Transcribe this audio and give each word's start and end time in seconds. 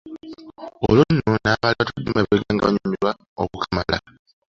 Olwo 0.87 1.03
nno 1.13 1.31
n'abaali 1.43 1.77
batudde 1.79 2.09
emabega 2.11 2.49
nga 2.53 2.65
banyumirwa 2.67 3.11
okukamala. 3.43 3.97